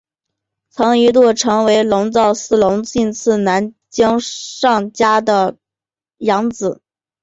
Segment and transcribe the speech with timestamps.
[0.71, 5.57] 曾一度成为龙造寺隆信次男江上家种的
[6.17, 6.81] 养子。